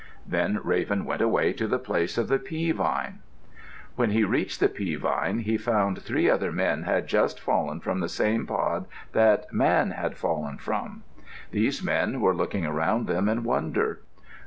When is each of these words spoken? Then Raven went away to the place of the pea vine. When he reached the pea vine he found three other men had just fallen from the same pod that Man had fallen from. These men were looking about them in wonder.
Then 0.25 0.59
Raven 0.63 1.05
went 1.05 1.21
away 1.21 1.53
to 1.53 1.67
the 1.67 1.77
place 1.77 2.17
of 2.17 2.27
the 2.27 2.39
pea 2.39 2.71
vine. 2.71 3.19
When 3.95 4.09
he 4.09 4.23
reached 4.23 4.59
the 4.59 4.67
pea 4.67 4.95
vine 4.95 5.41
he 5.41 5.57
found 5.59 6.01
three 6.01 6.27
other 6.27 6.51
men 6.51 6.81
had 6.81 7.05
just 7.05 7.39
fallen 7.39 7.79
from 7.81 7.99
the 7.99 8.09
same 8.09 8.47
pod 8.47 8.87
that 9.11 9.53
Man 9.53 9.91
had 9.91 10.17
fallen 10.17 10.57
from. 10.57 11.03
These 11.51 11.83
men 11.83 12.19
were 12.19 12.33
looking 12.33 12.65
about 12.65 13.05
them 13.05 13.29
in 13.29 13.43
wonder. 13.43 14.01